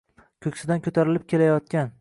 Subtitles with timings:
[0.45, 1.89] ko'ksidan ko'tarilib kelayotgan